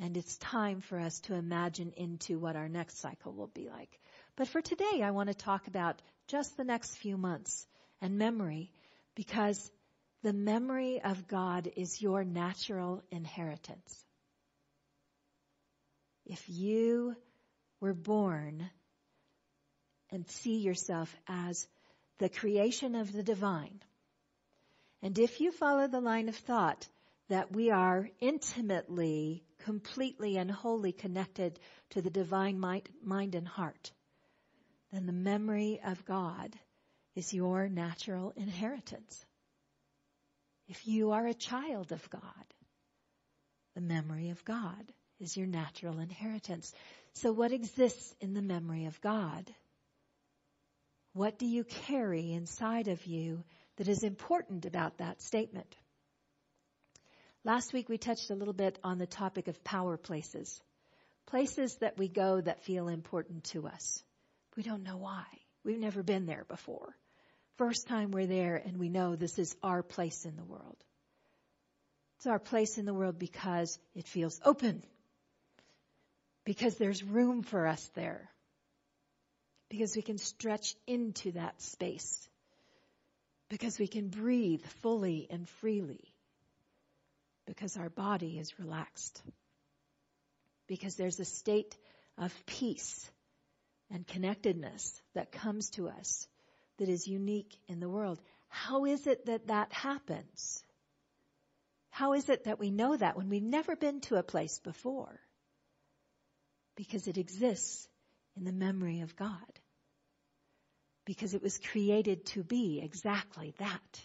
And 0.00 0.16
it's 0.16 0.38
time 0.38 0.80
for 0.80 0.98
us 0.98 1.20
to 1.20 1.34
imagine 1.34 1.92
into 1.96 2.38
what 2.38 2.56
our 2.56 2.68
next 2.68 3.00
cycle 3.00 3.32
will 3.32 3.48
be 3.48 3.68
like. 3.68 3.98
But 4.36 4.48
for 4.48 4.62
today, 4.62 5.02
I 5.02 5.10
want 5.10 5.28
to 5.28 5.34
talk 5.34 5.66
about 5.66 6.00
just 6.28 6.56
the 6.56 6.64
next 6.64 6.94
few 6.96 7.16
months 7.16 7.66
and 8.00 8.16
memory 8.16 8.70
because 9.16 9.70
the 10.22 10.32
memory 10.32 11.00
of 11.02 11.26
God 11.26 11.68
is 11.76 12.00
your 12.00 12.24
natural 12.24 13.02
inheritance. 13.10 14.04
If 16.24 16.44
you 16.48 17.16
were 17.80 17.94
born 17.94 18.70
and 20.10 20.28
see 20.28 20.58
yourself 20.58 21.14
as 21.26 21.66
the 22.18 22.28
creation 22.28 22.94
of 22.94 23.12
the 23.12 23.22
divine, 23.22 23.80
and 25.02 25.18
if 25.18 25.40
you 25.40 25.52
follow 25.52 25.86
the 25.86 26.00
line 26.00 26.28
of 26.28 26.36
thought 26.36 26.88
that 27.28 27.52
we 27.52 27.70
are 27.70 28.08
intimately 28.20 29.44
completely 29.64 30.36
and 30.38 30.50
wholly 30.50 30.92
connected 30.92 31.58
to 31.90 32.02
the 32.02 32.10
divine 32.10 32.58
mind, 32.58 32.88
mind 33.02 33.34
and 33.34 33.46
heart, 33.46 33.92
then 34.92 35.06
the 35.06 35.12
memory 35.12 35.80
of 35.84 36.04
God 36.04 36.56
is 37.14 37.34
your 37.34 37.68
natural 37.68 38.32
inheritance. 38.36 39.24
If 40.68 40.86
you 40.86 41.12
are 41.12 41.26
a 41.26 41.34
child 41.34 41.92
of 41.92 42.08
God, 42.10 42.22
The 43.78 43.84
memory 43.84 44.30
of 44.30 44.44
God 44.44 44.92
is 45.20 45.36
your 45.36 45.46
natural 45.46 46.00
inheritance. 46.00 46.74
So 47.12 47.30
what 47.30 47.52
exists 47.52 48.12
in 48.20 48.34
the 48.34 48.42
memory 48.42 48.86
of 48.86 49.00
God? 49.00 49.54
What 51.12 51.38
do 51.38 51.46
you 51.46 51.64
carry 51.64 52.32
inside 52.32 52.88
of 52.88 53.04
you 53.06 53.44
that 53.76 53.88
is 53.88 54.02
important 54.02 54.66
about 54.66 54.98
that 54.98 55.20
statement? 55.22 55.76
Last 57.44 57.72
week 57.72 57.88
we 57.88 57.98
touched 57.98 58.30
a 58.30 58.34
little 58.34 58.54
bit 58.54 58.78
on 58.84 58.98
the 58.98 59.06
topic 59.06 59.48
of 59.48 59.64
power 59.64 59.96
places. 59.96 60.60
Places 61.26 61.76
that 61.80 61.98
we 61.98 62.08
go 62.08 62.40
that 62.40 62.64
feel 62.64 62.88
important 62.88 63.44
to 63.44 63.66
us. 63.66 64.02
We 64.56 64.62
don't 64.62 64.82
know 64.82 64.96
why. 64.96 65.24
We've 65.64 65.78
never 65.78 66.02
been 66.02 66.26
there 66.26 66.44
before. 66.48 66.96
First 67.56 67.88
time 67.88 68.10
we're 68.10 68.26
there 68.26 68.56
and 68.56 68.76
we 68.76 68.88
know 68.88 69.16
this 69.16 69.38
is 69.38 69.56
our 69.62 69.82
place 69.82 70.24
in 70.24 70.36
the 70.36 70.44
world. 70.44 70.76
It's 72.16 72.26
our 72.26 72.38
place 72.38 72.78
in 72.78 72.84
the 72.84 72.94
world 72.94 73.18
because 73.18 73.78
it 73.94 74.06
feels 74.06 74.40
open. 74.44 74.82
Because 76.44 76.76
there's 76.76 77.02
room 77.02 77.42
for 77.42 77.66
us 77.66 77.84
there. 77.94 78.30
Because 79.68 79.94
we 79.94 80.02
can 80.02 80.18
stretch 80.18 80.74
into 80.86 81.32
that 81.32 81.60
space. 81.60 82.28
Because 83.48 83.78
we 83.78 83.86
can 83.86 84.08
breathe 84.08 84.64
fully 84.82 85.26
and 85.30 85.48
freely. 85.48 86.12
Because 87.46 87.76
our 87.76 87.90
body 87.90 88.38
is 88.38 88.58
relaxed. 88.58 89.22
Because 90.66 90.96
there's 90.96 91.20
a 91.20 91.24
state 91.24 91.76
of 92.16 92.34
peace 92.46 93.10
and 93.90 94.06
connectedness 94.06 95.00
that 95.14 95.32
comes 95.32 95.70
to 95.70 95.88
us 95.88 96.26
that 96.78 96.88
is 96.88 97.06
unique 97.06 97.56
in 97.68 97.80
the 97.80 97.88
world. 97.88 98.20
How 98.48 98.84
is 98.84 99.06
it 99.06 99.26
that 99.26 99.46
that 99.48 99.72
happens? 99.72 100.62
How 101.90 102.12
is 102.12 102.28
it 102.28 102.44
that 102.44 102.58
we 102.58 102.70
know 102.70 102.96
that 102.96 103.16
when 103.16 103.28
we've 103.28 103.42
never 103.42 103.76
been 103.76 104.00
to 104.02 104.16
a 104.16 104.22
place 104.22 104.60
before? 104.60 105.20
Because 106.76 107.08
it 107.08 107.18
exists 107.18 107.88
in 108.38 108.44
the 108.44 108.52
memory 108.52 109.00
of 109.00 109.16
God. 109.16 109.60
Because 111.04 111.34
it 111.34 111.42
was 111.42 111.58
created 111.58 112.26
to 112.26 112.42
be 112.42 112.80
exactly 112.82 113.54
that. 113.58 114.00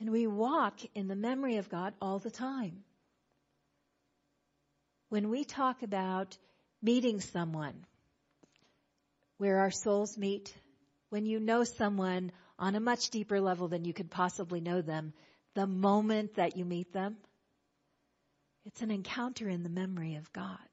And 0.00 0.10
we 0.10 0.26
walk 0.26 0.78
in 0.94 1.08
the 1.08 1.16
memory 1.16 1.56
of 1.56 1.68
God 1.68 1.94
all 2.00 2.18
the 2.18 2.30
time. 2.30 2.84
When 5.08 5.30
we 5.30 5.44
talk 5.44 5.82
about 5.82 6.36
meeting 6.82 7.20
someone, 7.20 7.84
where 9.38 9.58
our 9.58 9.70
souls 9.70 10.16
meet, 10.16 10.52
when 11.10 11.26
you 11.26 11.40
know 11.40 11.64
someone 11.64 12.32
on 12.58 12.74
a 12.74 12.80
much 12.80 13.10
deeper 13.10 13.40
level 13.40 13.68
than 13.68 13.84
you 13.84 13.92
could 13.92 14.10
possibly 14.10 14.60
know 14.60 14.82
them, 14.82 15.12
the 15.54 15.66
moment 15.66 16.34
that 16.34 16.56
you 16.56 16.64
meet 16.64 16.92
them. 16.92 17.16
It's 18.66 18.82
an 18.82 18.90
encounter 18.90 19.48
in 19.48 19.62
the 19.62 19.68
memory 19.68 20.16
of 20.16 20.32
God. 20.32 20.67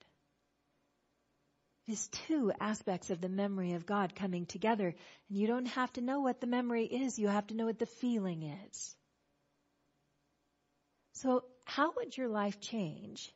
Is 1.88 2.08
two 2.28 2.52
aspects 2.60 3.12
of 3.12 3.22
the 3.22 3.30
memory 3.30 3.74
of 3.74 3.86
God 3.86 4.16
coming 4.16 4.46
together. 4.46 4.88
And 5.30 5.38
you 5.38 5.46
don't 5.46 5.68
have 5.68 5.94
to 5.94 6.02
know 6.02 6.22
what 6.22 6.42
the 6.42 6.48
memory 6.48 6.86
is, 6.86 7.20
you 7.20 7.28
have 7.28 7.48
to 7.48 7.56
know 7.56 7.66
what 7.66 7.80
the 7.80 7.86
feeling 7.86 8.44
is. 8.44 8.96
So, 11.14 11.44
how 11.64 11.94
would 11.98 12.18
your 12.18 12.28
life 12.28 12.60
change 12.60 13.32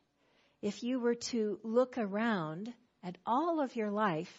if 0.62 0.82
you 0.82 1.00
were 1.00 1.14
to 1.14 1.58
look 1.62 1.96
around 1.96 2.72
at 3.02 3.16
all 3.24 3.60
of 3.60 3.76
your 3.76 3.90
life 3.90 4.32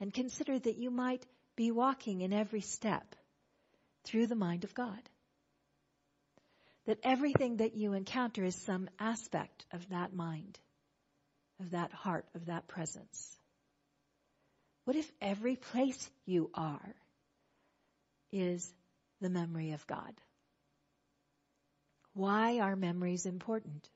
and 0.00 0.12
consider 0.12 0.58
that 0.58 0.78
you 0.78 0.90
might 0.90 1.24
be 1.54 1.70
walking 1.70 2.22
in 2.22 2.32
every 2.32 2.62
step 2.62 3.14
through 4.04 4.26
the 4.26 4.34
mind 4.34 4.64
of 4.64 4.74
God? 4.74 5.00
that 6.88 6.98
everything 7.02 7.58
that 7.58 7.76
you 7.76 7.92
encounter 7.92 8.42
is 8.42 8.56
some 8.56 8.88
aspect 8.98 9.66
of 9.72 9.86
that 9.90 10.14
mind, 10.14 10.58
of 11.60 11.72
that 11.72 11.92
heart, 11.92 12.24
of 12.34 12.46
that 12.46 12.66
presence. 12.66 13.37
What 14.88 14.96
if 14.96 15.12
every 15.20 15.56
place 15.56 16.10
you 16.24 16.50
are 16.54 16.94
is 18.32 18.72
the 19.20 19.28
memory 19.28 19.72
of 19.72 19.86
God? 19.86 20.14
Why 22.14 22.60
are 22.60 22.74
memories 22.74 23.26
important? 23.26 23.86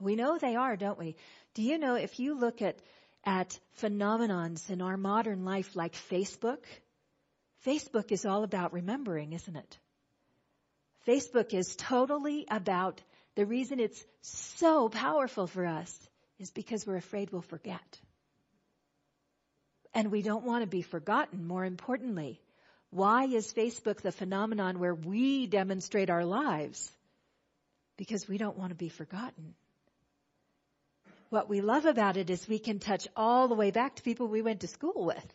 We 0.00 0.16
know 0.16 0.38
they 0.38 0.56
are, 0.56 0.76
don't 0.76 0.98
we? 0.98 1.14
Do 1.54 1.62
you 1.62 1.78
know 1.78 1.94
if 1.94 2.18
you 2.18 2.36
look 2.36 2.62
at, 2.62 2.80
at 3.24 3.56
phenomenons 3.80 4.70
in 4.70 4.82
our 4.82 4.96
modern 4.96 5.44
life 5.44 5.76
like 5.76 5.94
Facebook, 6.10 6.64
Facebook 7.64 8.10
is 8.10 8.26
all 8.26 8.42
about 8.42 8.72
remembering, 8.72 9.34
isn't 9.34 9.54
it? 9.54 9.78
Facebook 11.06 11.54
is 11.54 11.76
totally 11.76 12.44
about 12.50 13.00
the 13.36 13.46
reason 13.46 13.78
it's 13.78 14.04
so 14.22 14.88
powerful 14.88 15.46
for 15.46 15.64
us 15.64 15.96
is 16.40 16.50
because 16.50 16.84
we're 16.84 16.96
afraid 16.96 17.30
we'll 17.30 17.40
forget. 17.40 18.00
And 19.94 20.10
we 20.10 20.22
don't 20.22 20.44
want 20.44 20.62
to 20.62 20.66
be 20.66 20.82
forgotten, 20.82 21.46
more 21.46 21.64
importantly. 21.64 22.40
Why 22.90 23.24
is 23.24 23.52
Facebook 23.52 24.00
the 24.00 24.12
phenomenon 24.12 24.78
where 24.78 24.94
we 24.94 25.46
demonstrate 25.46 26.10
our 26.10 26.24
lives? 26.24 26.90
Because 27.96 28.28
we 28.28 28.38
don't 28.38 28.56
want 28.56 28.70
to 28.70 28.76
be 28.76 28.88
forgotten. 28.88 29.54
What 31.30 31.48
we 31.48 31.60
love 31.60 31.86
about 31.86 32.16
it 32.16 32.30
is 32.30 32.48
we 32.48 32.58
can 32.58 32.78
touch 32.78 33.08
all 33.16 33.48
the 33.48 33.54
way 33.54 33.70
back 33.70 33.96
to 33.96 34.02
people 34.02 34.28
we 34.28 34.42
went 34.42 34.60
to 34.60 34.66
school 34.66 35.04
with. 35.06 35.34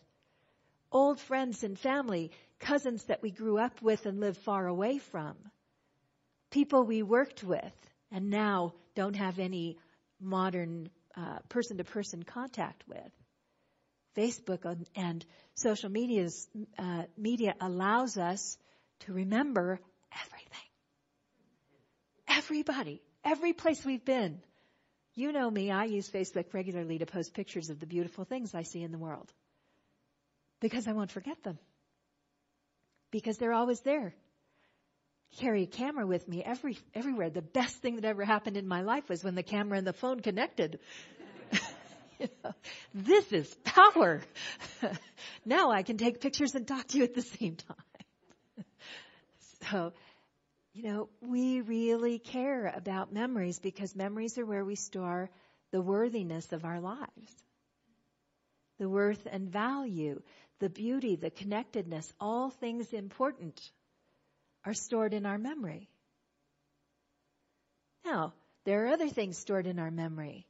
Old 0.91 1.19
friends 1.19 1.63
and 1.63 1.77
family, 1.77 2.31
cousins 2.59 3.03
that 3.05 3.21
we 3.21 3.31
grew 3.31 3.57
up 3.57 3.81
with 3.81 4.05
and 4.05 4.19
live 4.19 4.37
far 4.37 4.67
away 4.67 4.99
from 4.99 5.35
people 6.49 6.83
we 6.83 7.03
worked 7.03 7.43
with 7.43 7.73
and 8.11 8.29
now 8.29 8.73
don't 8.95 9.15
have 9.15 9.37
any 9.37 9.77
modern 10.19 10.89
person 11.49 11.77
to 11.77 11.83
person 11.83 12.23
contact 12.23 12.83
with. 12.87 13.11
Facebook 14.17 14.85
and, 14.95 15.25
social 15.55 15.89
media's, 15.89 16.47
uh, 16.77 17.03
media 17.17 17.55
allows 17.59 18.17
us 18.17 18.57
to 19.01 19.13
remember 19.13 19.79
everything. 20.11 20.69
Everybody. 22.27 23.01
Every 23.23 23.53
place 23.53 23.83
we've 23.85 24.05
been. 24.05 24.39
You 25.15 25.31
know 25.31 25.49
me, 25.49 25.71
I 25.71 25.85
use 25.85 26.09
Facebook 26.09 26.53
regularly 26.53 26.99
to 26.99 27.05
post 27.05 27.33
pictures 27.33 27.69
of 27.69 27.79
the 27.79 27.87
beautiful 27.87 28.23
things 28.23 28.53
I 28.53 28.63
see 28.63 28.83
in 28.83 28.91
the 28.91 28.99
world. 28.99 29.31
Because 30.59 30.87
I 30.87 30.93
won't 30.93 31.11
forget 31.11 31.41
them. 31.43 31.57
Because 33.11 33.37
they're 33.37 33.53
always 33.53 33.79
there 33.81 34.13
carry 35.37 35.63
a 35.63 35.67
camera 35.67 36.05
with 36.05 36.27
me 36.27 36.43
every, 36.43 36.77
everywhere. 36.95 37.29
The 37.29 37.41
best 37.41 37.77
thing 37.77 37.95
that 37.95 38.05
ever 38.05 38.23
happened 38.23 38.57
in 38.57 38.67
my 38.67 38.81
life 38.81 39.09
was 39.09 39.23
when 39.23 39.35
the 39.35 39.43
camera 39.43 39.77
and 39.77 39.85
the 39.85 39.93
phone 39.93 40.19
connected. 40.19 40.79
this 42.93 43.31
is 43.31 43.53
power. 43.63 44.21
now 45.45 45.71
I 45.71 45.83
can 45.83 45.97
take 45.97 46.21
pictures 46.21 46.55
and 46.55 46.67
talk 46.67 46.87
to 46.87 46.97
you 46.97 47.03
at 47.03 47.13
the 47.13 47.21
same 47.21 47.55
time. 47.55 48.65
so, 49.71 49.93
you 50.73 50.83
know, 50.83 51.09
we 51.21 51.61
really 51.61 52.19
care 52.19 52.67
about 52.75 53.13
memories 53.13 53.59
because 53.59 53.95
memories 53.95 54.37
are 54.37 54.45
where 54.45 54.65
we 54.65 54.75
store 54.75 55.29
the 55.71 55.81
worthiness 55.81 56.51
of 56.51 56.65
our 56.65 56.79
lives. 56.79 57.35
The 58.79 58.87
worth 58.87 59.27
and 59.31 59.49
value, 59.49 60.21
the 60.59 60.69
beauty, 60.69 61.15
the 61.15 61.31
connectedness, 61.31 62.11
all 62.19 62.49
things 62.49 62.93
important 62.93 63.59
are 64.65 64.73
stored 64.73 65.13
in 65.13 65.25
our 65.25 65.37
memory. 65.37 65.89
Now, 68.05 68.33
there 68.65 68.85
are 68.85 68.89
other 68.89 69.09
things 69.09 69.37
stored 69.37 69.65
in 69.65 69.79
our 69.79 69.91
memory. 69.91 70.45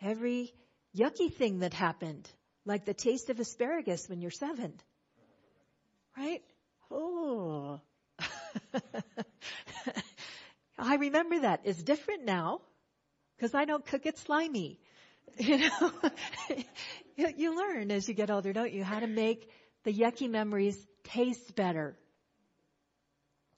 Every 0.00 0.52
yucky 0.96 1.32
thing 1.32 1.60
that 1.60 1.74
happened, 1.74 2.28
like 2.64 2.84
the 2.84 2.94
taste 2.94 3.30
of 3.30 3.38
asparagus 3.38 4.08
when 4.08 4.20
you're 4.20 4.30
seven. 4.30 4.72
Right? 6.16 6.42
Oh. 6.90 7.80
I 10.78 10.96
remember 10.96 11.40
that. 11.40 11.60
It's 11.64 11.82
different 11.82 12.24
now 12.24 12.60
because 13.36 13.54
I 13.54 13.64
don't 13.64 13.84
cook 13.84 14.06
it 14.06 14.18
slimy. 14.18 14.80
You 15.38 15.58
know, 15.58 15.92
you 17.36 17.56
learn 17.56 17.90
as 17.90 18.08
you 18.08 18.14
get 18.14 18.30
older, 18.30 18.54
don't 18.54 18.72
you, 18.72 18.82
how 18.82 19.00
to 19.00 19.06
make 19.06 19.50
the 19.84 19.92
yucky 19.92 20.30
memories 20.30 20.78
taste 21.04 21.54
better. 21.54 21.94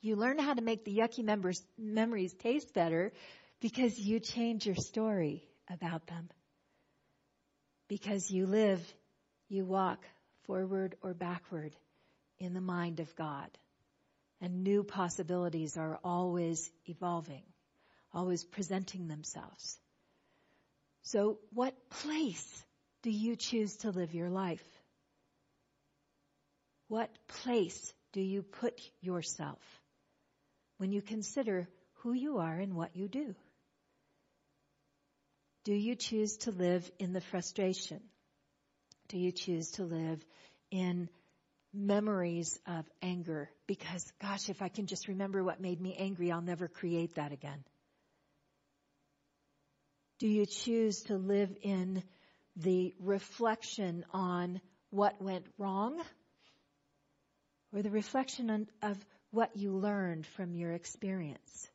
You 0.00 0.16
learn 0.16 0.38
how 0.38 0.54
to 0.54 0.62
make 0.62 0.85
the 0.85 0.97
yucky 0.97 1.23
members, 1.23 1.62
memories 1.76 2.33
taste 2.35 2.75
better 2.75 3.12
because 3.61 3.97
you 3.97 4.18
change 4.18 4.66
your 4.66 4.76
story 4.76 5.45
about 5.71 6.07
them. 6.09 6.28
Because 7.88 8.30
you 8.30 8.47
live, 8.47 8.80
you 9.49 9.64
walk 9.64 10.04
forward 10.45 10.97
or 11.02 11.14
backward 11.14 11.75
in 12.38 12.54
the 12.54 12.61
mind 12.61 13.00
of 13.00 13.14
God. 13.16 13.49
And 14.40 14.62
new 14.62 14.85
possibilities 14.85 15.76
are 15.76 15.99
always 16.04 16.71
evolving, 16.87 17.42
always 18.12 18.45
presenting 18.45 19.09
themselves. 19.09 19.78
So 21.02 21.38
what 21.52 21.75
place 21.90 22.64
do 23.02 23.11
you 23.11 23.35
choose 23.35 23.76
to 23.78 23.90
live 23.90 24.14
your 24.14 24.30
life? 24.30 24.62
What 26.88 27.11
place 27.42 27.92
do 28.12 28.21
you 28.21 28.42
put 28.42 28.80
yourself? 29.00 29.59
when 30.78 30.92
you 30.92 31.02
consider 31.02 31.68
who 32.02 32.12
you 32.12 32.38
are 32.38 32.54
and 32.54 32.75
what 32.75 32.97
you 32.97 33.09
do. 33.09 33.35
Do 35.65 35.75
you 35.75 35.95
choose 35.95 36.37
to 36.38 36.50
live 36.50 36.91
in 36.99 37.12
the 37.12 37.21
frustration? 37.21 38.00
Do 39.09 39.19
you 39.19 39.33
choose 39.33 39.71
to 39.73 39.85
live 39.85 40.25
in 40.71 41.09
memories 41.75 42.59
of 42.67 42.85
anger? 43.03 43.50
Because, 43.67 44.11
gosh, 44.21 44.49
if 44.49 44.62
I 44.62 44.69
can 44.69 44.87
just 44.87 45.09
remember 45.09 45.43
what 45.43 45.61
made 45.61 45.81
me 45.81 45.95
angry, 45.99 46.31
I'll 46.31 46.43
never 46.43 46.69
create 46.69 47.15
that 47.17 47.33
again. 47.33 47.65
Do 50.19 50.27
you 50.27 50.47
choose 50.47 51.03
to 51.05 51.17
live 51.17 51.55
in 51.62 52.03
the 52.57 52.95
reflection 52.99 54.05
on 54.12 54.61
what 54.91 55.21
went 55.23 55.47
wrong? 55.59 56.00
Or 57.73 57.83
the 57.83 57.91
reflection 57.91 58.50
on, 58.50 58.67
of 58.83 58.97
what 59.31 59.57
you 59.57 59.73
learned 59.73 60.27
from 60.27 60.55
your 60.55 60.73
experience? 60.73 61.69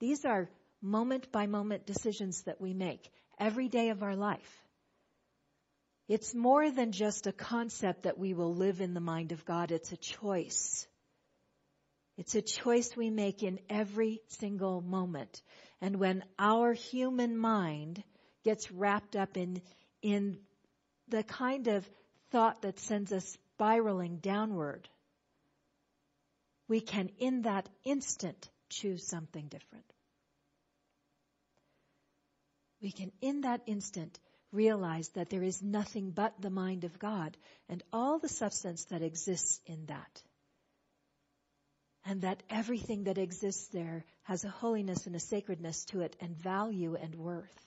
These 0.00 0.24
are 0.24 0.48
moment 0.82 1.30
by 1.32 1.46
moment 1.46 1.86
decisions 1.86 2.42
that 2.42 2.60
we 2.60 2.74
make 2.74 3.10
every 3.38 3.68
day 3.68 3.90
of 3.90 4.02
our 4.02 4.16
life. 4.16 4.62
It's 6.08 6.34
more 6.34 6.70
than 6.70 6.92
just 6.92 7.26
a 7.26 7.32
concept 7.32 8.02
that 8.02 8.18
we 8.18 8.34
will 8.34 8.54
live 8.54 8.80
in 8.80 8.94
the 8.94 9.00
mind 9.00 9.32
of 9.32 9.44
God. 9.44 9.70
It's 9.70 9.92
a 9.92 9.96
choice. 9.96 10.86
It's 12.16 12.34
a 12.34 12.42
choice 12.42 12.96
we 12.96 13.10
make 13.10 13.42
in 13.42 13.60
every 13.70 14.20
single 14.28 14.80
moment. 14.80 15.40
And 15.80 15.96
when 15.96 16.24
our 16.38 16.72
human 16.72 17.36
mind 17.36 18.02
gets 18.44 18.70
wrapped 18.72 19.16
up 19.16 19.36
in, 19.36 19.62
in 20.02 20.38
the 21.08 21.22
kind 21.22 21.68
of 21.68 21.88
thought 22.30 22.62
that 22.62 22.80
sends 22.80 23.12
us 23.12 23.38
spiraling 23.54 24.16
downward, 24.16 24.88
we 26.68 26.80
can 26.80 27.10
in 27.18 27.42
that 27.42 27.68
instant 27.84 28.48
choose 28.68 29.06
something 29.06 29.46
different. 29.48 29.89
We 32.82 32.92
can 32.92 33.12
in 33.20 33.42
that 33.42 33.62
instant 33.66 34.18
realize 34.52 35.08
that 35.10 35.30
there 35.30 35.42
is 35.42 35.62
nothing 35.62 36.10
but 36.10 36.40
the 36.40 36.50
mind 36.50 36.84
of 36.84 36.98
God 36.98 37.36
and 37.68 37.82
all 37.92 38.18
the 38.18 38.28
substance 38.28 38.84
that 38.86 39.02
exists 39.02 39.60
in 39.66 39.86
that. 39.86 40.22
And 42.04 42.22
that 42.22 42.42
everything 42.48 43.04
that 43.04 43.18
exists 43.18 43.68
there 43.68 44.04
has 44.22 44.44
a 44.44 44.48
holiness 44.48 45.06
and 45.06 45.14
a 45.14 45.20
sacredness 45.20 45.84
to 45.86 46.00
it 46.00 46.16
and 46.20 46.36
value 46.36 46.96
and 47.00 47.14
worth. 47.14 47.66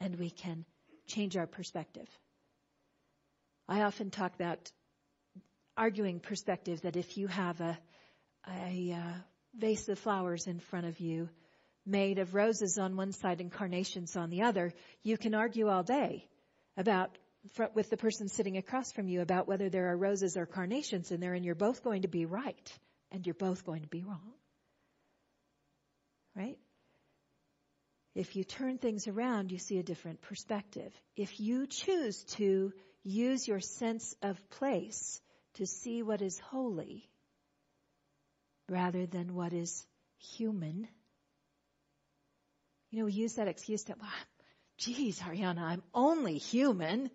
And 0.00 0.18
we 0.18 0.30
can 0.30 0.64
change 1.06 1.36
our 1.36 1.46
perspective. 1.46 2.08
I 3.68 3.82
often 3.82 4.10
talk 4.10 4.34
about 4.34 4.70
arguing 5.76 6.20
perspective 6.20 6.82
that 6.82 6.96
if 6.96 7.16
you 7.16 7.28
have 7.28 7.60
a, 7.60 7.78
a 8.48 8.92
uh, 8.92 9.18
vase 9.54 9.88
of 9.88 9.98
flowers 9.98 10.46
in 10.46 10.58
front 10.58 10.86
of 10.86 11.00
you 11.00 11.28
made 11.86 12.18
of 12.18 12.34
roses 12.34 12.78
on 12.78 12.96
one 12.96 13.12
side 13.12 13.40
and 13.40 13.50
carnations 13.50 14.16
on 14.16 14.30
the 14.30 14.42
other, 14.42 14.72
you 15.02 15.16
can 15.16 15.34
argue 15.34 15.68
all 15.68 15.82
day 15.82 16.26
about 16.76 17.16
with 17.74 17.90
the 17.90 17.96
person 17.96 18.28
sitting 18.28 18.56
across 18.56 18.92
from 18.92 19.08
you 19.08 19.20
about 19.20 19.46
whether 19.46 19.68
there 19.68 19.92
are 19.92 19.96
roses 19.96 20.36
or 20.36 20.46
carnations 20.46 21.12
in 21.12 21.20
there 21.20 21.32
and 21.32 21.44
you're 21.44 21.54
both 21.54 21.84
going 21.84 22.02
to 22.02 22.08
be 22.08 22.26
right 22.26 22.78
and 23.12 23.24
you're 23.24 23.34
both 23.34 23.64
going 23.64 23.82
to 23.82 23.88
be 23.88 24.02
wrong. 24.02 24.32
Right? 26.34 26.58
If 28.14 28.34
you 28.34 28.44
turn 28.44 28.78
things 28.78 29.06
around, 29.08 29.52
you 29.52 29.58
see 29.58 29.78
a 29.78 29.82
different 29.82 30.22
perspective. 30.22 30.92
If 31.16 31.38
you 31.38 31.66
choose 31.66 32.24
to 32.36 32.72
use 33.04 33.46
your 33.46 33.60
sense 33.60 34.14
of 34.22 34.50
place 34.50 35.20
to 35.54 35.66
see 35.66 36.02
what 36.02 36.22
is 36.22 36.38
holy 36.38 37.08
rather 38.68 39.06
than 39.06 39.34
what 39.34 39.52
is 39.52 39.86
human, 40.18 40.88
you 42.96 43.02
know, 43.02 43.06
we 43.08 43.12
use 43.12 43.34
that 43.34 43.46
excuse 43.46 43.82
that, 43.84 44.00
well, 44.00 44.08
geez, 44.78 45.20
Ariana, 45.20 45.60
I'm 45.60 45.82
only 45.92 46.38
human. 46.38 47.10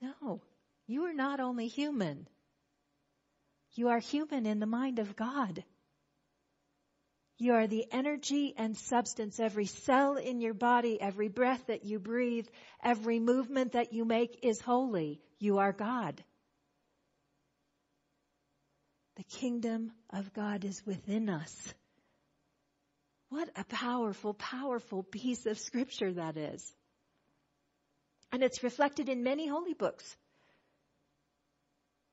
No, 0.00 0.40
you 0.86 1.04
are 1.04 1.12
not 1.12 1.38
only 1.38 1.68
human. 1.68 2.26
You 3.74 3.88
are 3.88 3.98
human 3.98 4.46
in 4.46 4.60
the 4.60 4.66
mind 4.66 5.00
of 5.00 5.16
God. 5.16 5.62
You 7.36 7.52
are 7.52 7.66
the 7.66 7.84
energy 7.92 8.54
and 8.56 8.74
substance, 8.74 9.38
every 9.38 9.66
cell 9.66 10.16
in 10.16 10.40
your 10.40 10.54
body, 10.54 10.98
every 10.98 11.28
breath 11.28 11.66
that 11.66 11.84
you 11.84 11.98
breathe, 11.98 12.46
every 12.82 13.20
movement 13.20 13.72
that 13.72 13.92
you 13.92 14.06
make 14.06 14.38
is 14.42 14.62
holy. 14.62 15.20
You 15.38 15.58
are 15.58 15.74
God. 15.74 16.24
The 19.16 19.24
kingdom 19.24 19.92
of 20.08 20.32
God 20.32 20.64
is 20.64 20.80
within 20.86 21.28
us. 21.28 21.74
What 23.34 23.48
a 23.56 23.64
powerful, 23.64 24.32
powerful 24.32 25.02
piece 25.02 25.44
of 25.46 25.58
scripture 25.58 26.12
that 26.12 26.36
is. 26.36 26.72
And 28.30 28.44
it's 28.44 28.62
reflected 28.62 29.08
in 29.08 29.24
many 29.24 29.48
holy 29.48 29.74
books. 29.74 30.04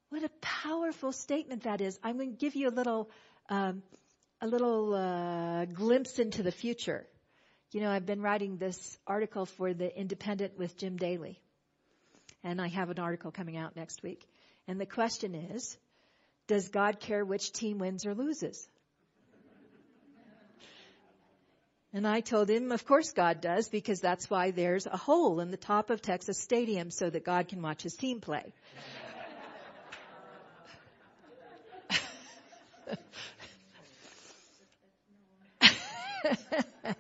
What 0.10 0.24
a 0.24 0.32
powerful 0.42 1.12
statement 1.12 1.66
that 1.66 1.80
is. 1.80 2.00
I'm 2.04 2.18
going 2.18 2.32
to 2.32 2.38
give 2.38 2.56
you 2.56 2.70
a 2.70 2.72
little, 2.74 3.12
um, 3.52 3.84
a 4.42 4.48
little 4.48 4.96
uh, 4.96 5.66
glimpse 5.66 6.18
into 6.18 6.42
the 6.42 6.52
future. 6.52 7.06
You 7.72 7.82
know, 7.82 7.92
I've 7.92 8.08
been 8.08 8.24
writing 8.24 8.58
this 8.58 8.98
article 9.06 9.46
for 9.46 9.76
the 9.76 9.96
Independent 9.96 10.58
with 10.58 10.76
Jim 10.76 10.98
Daly, 10.98 11.40
and 12.44 12.60
I 12.60 12.68
have 12.70 12.90
an 12.90 12.98
article 12.98 13.30
coming 13.30 13.58
out 13.58 13.76
next 13.76 14.02
week. 14.02 14.28
And 14.68 14.82
the 14.82 14.88
question 14.88 15.36
is, 15.36 15.78
does 16.48 16.70
God 16.70 17.00
care 17.00 17.24
which 17.24 17.54
team 17.54 17.78
wins 17.78 18.08
or 18.08 18.16
loses? 18.16 18.68
And 21.94 22.08
I 22.08 22.22
told 22.22 22.50
him, 22.50 22.72
of 22.72 22.86
course 22.86 23.12
God 23.12 23.42
does, 23.42 23.68
because 23.68 24.00
that's 24.00 24.30
why 24.30 24.52
there's 24.52 24.86
a 24.86 24.96
hole 24.96 25.42
in 25.42 25.52
the 25.52 25.58
top 25.58 25.90
of 25.90 26.02
Texas 26.02 26.40
Stadium 26.40 26.90
so 26.90 27.10
that 27.10 27.26
God 27.26 27.50
can 27.50 27.62
watch 27.62 27.84
his 27.84 27.96
team 27.96 28.22
play. 28.22 28.54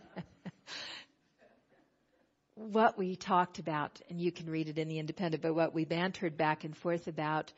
what 2.55 2.97
we 2.97 3.15
talked 3.15 3.59
about, 3.59 4.01
and 4.09 4.19
you 4.19 4.33
can 4.33 4.49
read 4.49 4.67
it 4.67 4.77
in 4.77 4.89
the 4.89 4.99
Independent, 4.99 5.41
but 5.41 5.55
what 5.55 5.73
we 5.73 5.85
bantered 5.85 6.35
back 6.35 6.65
and 6.65 6.75
forth 6.75 7.07
about 7.07 7.53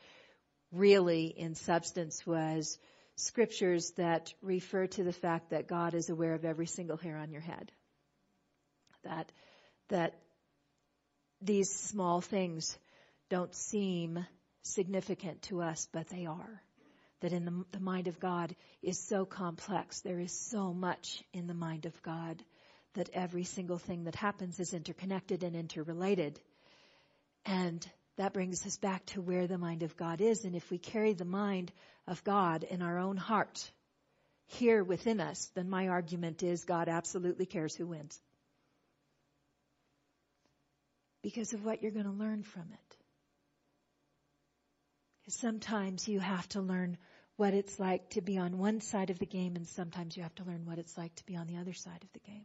really 0.70 1.26
in 1.26 1.56
substance 1.56 2.24
was 2.24 2.78
scriptures 3.16 3.92
that 3.96 4.32
refer 4.42 4.86
to 4.88 5.04
the 5.04 5.12
fact 5.12 5.50
that 5.50 5.68
God 5.68 5.94
is 5.94 6.10
aware 6.10 6.34
of 6.34 6.44
every 6.44 6.66
single 6.66 6.96
hair 6.96 7.16
on 7.16 7.30
your 7.30 7.40
head. 7.40 7.70
That, 9.04 9.30
that 9.88 10.14
these 11.40 11.70
small 11.70 12.20
things 12.20 12.76
don't 13.28 13.54
seem 13.54 14.26
significant 14.62 15.42
to 15.42 15.60
us, 15.60 15.88
but 15.92 16.08
they 16.08 16.26
are. 16.26 16.62
That 17.20 17.32
in 17.32 17.44
the, 17.44 17.64
the 17.72 17.80
mind 17.80 18.08
of 18.08 18.18
God 18.18 18.54
is 18.82 18.98
so 18.98 19.24
complex. 19.24 20.00
There 20.00 20.18
is 20.18 20.32
so 20.32 20.72
much 20.72 21.22
in 21.32 21.46
the 21.46 21.54
mind 21.54 21.86
of 21.86 22.02
God 22.02 22.42
that 22.94 23.10
every 23.12 23.44
single 23.44 23.78
thing 23.78 24.04
that 24.04 24.14
happens 24.14 24.58
is 24.60 24.74
interconnected 24.74 25.42
and 25.42 25.54
interrelated. 25.54 26.40
And 27.44 27.86
that 28.16 28.32
brings 28.32 28.64
us 28.66 28.76
back 28.76 29.04
to 29.06 29.20
where 29.20 29.46
the 29.46 29.58
mind 29.58 29.82
of 29.82 29.96
God 29.96 30.20
is. 30.20 30.44
And 30.44 30.54
if 30.54 30.70
we 30.70 30.78
carry 30.78 31.14
the 31.14 31.24
mind 31.24 31.72
of 32.06 32.22
God 32.22 32.62
in 32.64 32.82
our 32.82 32.98
own 32.98 33.16
heart 33.16 33.70
here 34.46 34.84
within 34.84 35.20
us, 35.20 35.50
then 35.54 35.68
my 35.68 35.88
argument 35.88 36.42
is 36.42 36.64
God 36.64 36.88
absolutely 36.88 37.46
cares 37.46 37.74
who 37.74 37.86
wins. 37.86 38.20
Because 41.22 41.52
of 41.54 41.64
what 41.64 41.82
you're 41.82 41.90
going 41.90 42.04
to 42.04 42.10
learn 42.10 42.42
from 42.42 42.64
it. 42.72 42.96
Because 45.20 45.34
Sometimes 45.40 46.06
you 46.06 46.20
have 46.20 46.48
to 46.50 46.60
learn 46.60 46.98
what 47.36 47.54
it's 47.54 47.80
like 47.80 48.10
to 48.10 48.20
be 48.20 48.38
on 48.38 48.58
one 48.58 48.80
side 48.80 49.10
of 49.10 49.18
the 49.18 49.26
game 49.26 49.56
and 49.56 49.66
sometimes 49.66 50.16
you 50.16 50.22
have 50.22 50.34
to 50.36 50.44
learn 50.44 50.66
what 50.66 50.78
it's 50.78 50.96
like 50.96 51.14
to 51.16 51.26
be 51.26 51.34
on 51.34 51.46
the 51.46 51.56
other 51.56 51.72
side 51.72 52.02
of 52.02 52.12
the 52.12 52.20
game. 52.20 52.44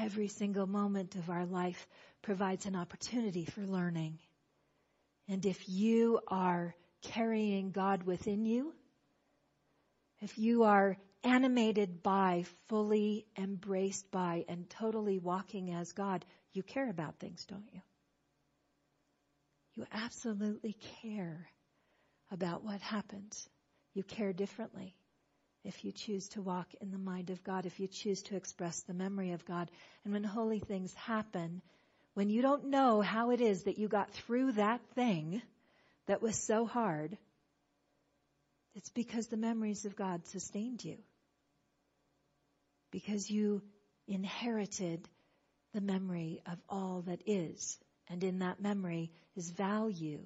Every 0.00 0.28
single 0.28 0.66
moment 0.66 1.14
of 1.14 1.28
our 1.28 1.44
life 1.44 1.86
provides 2.22 2.64
an 2.64 2.74
opportunity 2.74 3.44
for 3.44 3.60
learning. 3.60 4.18
And 5.28 5.44
if 5.44 5.68
you 5.68 6.20
are 6.26 6.74
carrying 7.02 7.70
God 7.70 8.04
within 8.04 8.46
you, 8.46 8.72
if 10.20 10.38
you 10.38 10.62
are 10.62 10.96
animated 11.22 12.02
by, 12.02 12.46
fully 12.68 13.26
embraced 13.36 14.10
by, 14.10 14.46
and 14.48 14.70
totally 14.70 15.18
walking 15.18 15.74
as 15.74 15.92
God, 15.92 16.24
you 16.54 16.62
care 16.62 16.88
about 16.88 17.18
things, 17.18 17.44
don't 17.44 17.68
you? 17.70 17.82
You 19.74 19.86
absolutely 19.92 20.76
care 21.02 21.46
about 22.30 22.64
what 22.64 22.80
happens. 22.80 23.46
You 23.92 24.02
care 24.02 24.32
differently 24.32 24.94
if 25.64 25.84
you 25.84 25.92
choose 25.92 26.28
to 26.30 26.42
walk 26.42 26.68
in 26.80 26.90
the 26.90 26.98
mind 26.98 27.30
of 27.30 27.44
God, 27.44 27.66
if 27.66 27.78
you 27.80 27.86
choose 27.86 28.22
to 28.22 28.36
express 28.36 28.80
the 28.82 28.94
memory 28.94 29.32
of 29.32 29.44
God. 29.44 29.70
And 30.04 30.12
when 30.12 30.24
holy 30.24 30.60
things 30.60 30.94
happen, 30.94 31.62
when 32.14 32.30
you 32.30 32.42
don't 32.42 32.66
know 32.70 33.00
how 33.00 33.30
it 33.30 33.40
is 33.40 33.64
that 33.64 33.78
you 33.78 33.88
got 33.88 34.10
through 34.12 34.52
that 34.52 34.80
thing 34.94 35.42
that 36.06 36.22
was 36.22 36.36
so 36.36 36.66
hard, 36.66 37.16
it's 38.74 38.90
because 38.90 39.26
the 39.28 39.36
memories 39.36 39.84
of 39.84 39.96
God 39.96 40.26
sustained 40.26 40.84
you. 40.84 40.96
because 42.90 43.30
you 43.30 43.62
inherited 44.06 45.08
the 45.74 45.80
memory 45.80 46.42
of 46.46 46.58
all 46.68 47.02
that 47.06 47.20
is. 47.26 47.78
And 48.08 48.24
in 48.24 48.40
that 48.40 48.60
memory 48.60 49.10
is 49.36 49.50
value 49.50 50.20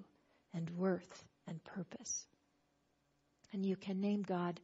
and 0.55 0.71
worth 0.71 1.25
and 1.47 1.63
purpose. 1.65 2.27
And 3.53 3.65
you 3.65 3.77
can 3.77 4.01
name 4.01 4.23
God 4.23 4.59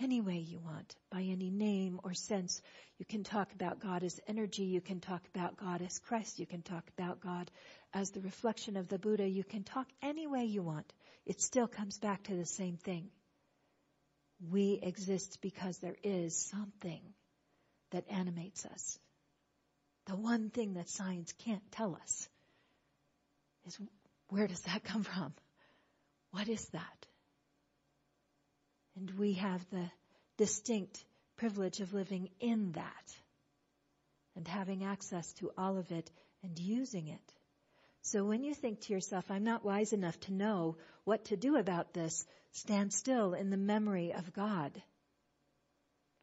any 0.00 0.20
way 0.20 0.38
you 0.38 0.58
want, 0.60 0.94
by 1.10 1.22
any 1.22 1.50
name 1.50 2.00
or 2.04 2.14
sense. 2.14 2.60
You 2.98 3.06
can 3.06 3.24
talk 3.24 3.52
about 3.52 3.80
God 3.80 4.02
as 4.02 4.20
energy. 4.26 4.64
You 4.64 4.80
can 4.80 5.00
talk 5.00 5.22
about 5.34 5.56
God 5.56 5.82
as 5.82 5.98
Christ. 5.98 6.38
You 6.38 6.46
can 6.46 6.62
talk 6.62 6.84
about 6.98 7.20
God 7.20 7.50
as 7.94 8.10
the 8.10 8.20
reflection 8.20 8.76
of 8.76 8.88
the 8.88 8.98
Buddha. 8.98 9.26
You 9.26 9.44
can 9.44 9.64
talk 9.64 9.86
any 10.02 10.26
way 10.26 10.44
you 10.44 10.62
want. 10.62 10.92
It 11.24 11.40
still 11.40 11.66
comes 11.66 11.98
back 11.98 12.24
to 12.24 12.36
the 12.36 12.46
same 12.46 12.76
thing. 12.76 13.08
We 14.50 14.78
exist 14.82 15.38
because 15.40 15.78
there 15.78 15.96
is 16.02 16.36
something 16.36 17.00
that 17.90 18.04
animates 18.10 18.66
us. 18.66 18.98
The 20.06 20.16
one 20.16 20.50
thing 20.50 20.74
that 20.74 20.88
science 20.88 21.32
can't 21.44 21.72
tell 21.72 21.96
us 21.96 22.28
is 23.66 23.78
where 24.28 24.46
does 24.46 24.60
that 24.62 24.84
come 24.84 25.02
from? 25.02 25.32
What 26.32 26.48
is 26.48 26.64
that? 26.68 27.05
And 28.96 29.10
we 29.18 29.34
have 29.34 29.64
the 29.70 29.90
distinct 30.38 31.04
privilege 31.36 31.80
of 31.80 31.92
living 31.92 32.30
in 32.40 32.72
that 32.72 33.16
and 34.34 34.48
having 34.48 34.84
access 34.84 35.32
to 35.34 35.50
all 35.56 35.78
of 35.78 35.90
it 35.92 36.10
and 36.42 36.58
using 36.58 37.08
it. 37.08 37.34
So 38.02 38.24
when 38.24 38.44
you 38.44 38.54
think 38.54 38.82
to 38.82 38.92
yourself, 38.92 39.30
I'm 39.30 39.44
not 39.44 39.64
wise 39.64 39.92
enough 39.92 40.18
to 40.20 40.32
know 40.32 40.76
what 41.04 41.24
to 41.26 41.36
do 41.36 41.56
about 41.56 41.92
this, 41.92 42.24
stand 42.52 42.92
still 42.92 43.34
in 43.34 43.50
the 43.50 43.56
memory 43.56 44.12
of 44.12 44.32
God. 44.32 44.80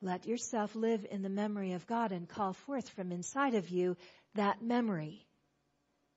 Let 0.01 0.25
yourself 0.25 0.75
live 0.75 1.05
in 1.09 1.21
the 1.21 1.29
memory 1.29 1.73
of 1.73 1.87
God 1.87 2.11
and 2.11 2.27
call 2.27 2.53
forth 2.53 2.89
from 2.89 3.11
inside 3.11 3.55
of 3.55 3.69
you 3.69 3.97
that 4.35 4.61
memory. 4.61 5.25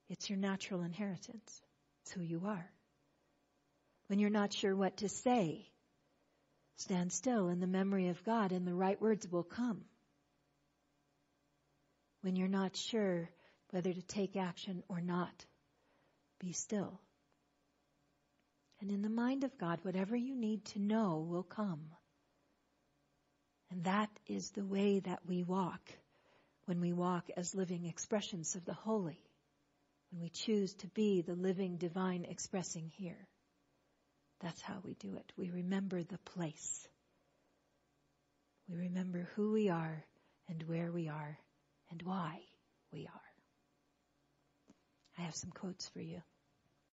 It's 0.09 0.31
your 0.31 0.39
natural 0.39 0.83
inheritance. 0.83 1.61
It's 2.03 2.13
who 2.13 2.23
you 2.23 2.43
are. 2.47 2.71
When 4.07 4.19
you're 4.19 4.31
not 4.31 4.53
sure 4.53 4.75
what 4.75 4.99
to 4.99 5.09
say, 5.09 5.67
Stand 6.77 7.13
still 7.13 7.49
in 7.49 7.61
the 7.61 7.67
memory 7.67 8.09
of 8.09 8.23
God 8.25 8.53
and 8.53 8.67
the 8.67 8.75
right 8.75 9.01
words 9.01 9.27
will 9.31 9.43
come. 9.43 9.85
When 12.21 12.37
you're 12.37 12.49
not 12.49 12.77
sure 12.77 13.31
whether 13.71 13.93
to 13.93 14.03
take 14.03 14.37
action 14.37 14.83
or 14.89 15.01
not, 15.01 15.45
be 16.39 16.53
still. 16.53 17.01
And 18.81 18.91
in 18.91 19.03
the 19.03 19.09
mind 19.09 19.45
of 19.45 19.57
God, 19.59 19.79
whatever 19.83 20.15
you 20.15 20.35
need 20.35 20.65
to 20.67 20.79
know 20.79 21.27
will 21.29 21.43
come. 21.43 21.87
And 23.71 23.85
that 23.85 24.11
is 24.27 24.51
the 24.51 24.65
way 24.65 25.01
that 25.01 25.21
we 25.27 25.43
walk 25.43 25.81
when 26.67 26.81
we 26.81 26.93
walk 26.93 27.31
as 27.37 27.55
living 27.55 27.87
expressions 27.87 28.55
of 28.55 28.65
the 28.65 28.75
holy, 28.75 29.21
when 30.11 30.21
we 30.21 30.29
choose 30.29 30.75
to 30.75 30.89
be 30.89 31.23
the 31.23 31.35
living 31.35 31.77
divine 31.79 32.25
expressing 32.25 32.91
here. 32.97 33.29
That's 34.41 34.61
how 34.61 34.77
we 34.85 34.95
do 34.95 35.17
it. 35.17 35.33
We 35.37 35.51
remember 35.51 36.03
the 36.03 36.19
place. 36.19 36.89
We 38.69 38.77
remember 38.77 39.29
who 39.35 39.53
we 39.53 39.69
are 39.69 40.05
and 40.49 40.63
where 40.65 40.91
we 40.93 41.09
are 41.09 41.39
and 41.91 42.03
why 42.03 42.41
we 42.93 43.07
are. 43.07 43.21
I 45.19 45.23
have 45.23 45.35
some 45.35 45.51
quotes 45.51 45.89
for 45.89 46.01
you. 46.01 46.21